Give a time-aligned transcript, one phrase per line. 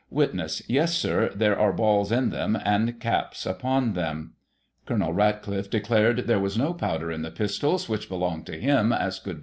[0.09, 4.33] Witness: Yes, Sir; there are balls in them, and caps upon them.
[4.87, 9.19] Colonel Ratcliffe declared there was no powder in the pistols, which belonged to him, as
[9.19, 9.39] could.